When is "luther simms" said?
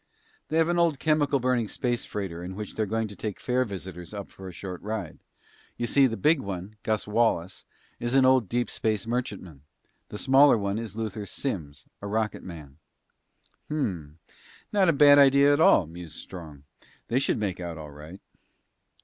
10.97-11.85